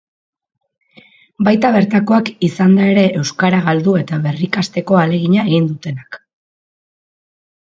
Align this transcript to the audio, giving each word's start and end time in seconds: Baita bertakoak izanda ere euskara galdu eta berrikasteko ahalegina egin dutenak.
Baita 1.47 1.69
bertakoak 1.75 2.31
izanda 2.47 2.87
ere 2.93 3.03
euskara 3.19 3.59
galdu 3.67 3.93
eta 4.01 4.19
berrikasteko 4.25 4.99
ahalegina 5.03 5.45
egin 5.51 5.69
dutenak. 5.75 6.19